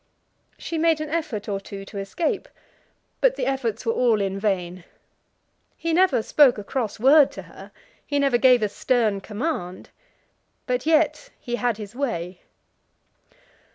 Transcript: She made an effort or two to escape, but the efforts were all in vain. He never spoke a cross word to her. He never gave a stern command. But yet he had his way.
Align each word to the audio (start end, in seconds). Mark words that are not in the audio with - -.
She 0.57 0.79
made 0.79 0.99
an 0.99 1.11
effort 1.11 1.47
or 1.47 1.59
two 1.59 1.85
to 1.85 1.99
escape, 1.99 2.49
but 3.19 3.35
the 3.35 3.45
efforts 3.45 3.85
were 3.85 3.93
all 3.93 4.19
in 4.19 4.39
vain. 4.39 4.83
He 5.77 5.93
never 5.93 6.23
spoke 6.23 6.57
a 6.57 6.63
cross 6.63 6.99
word 6.99 7.31
to 7.33 7.43
her. 7.43 7.71
He 8.03 8.17
never 8.17 8.39
gave 8.39 8.63
a 8.63 8.69
stern 8.69 9.21
command. 9.21 9.91
But 10.65 10.87
yet 10.87 11.29
he 11.39 11.57
had 11.57 11.77
his 11.77 11.93
way. 11.93 12.41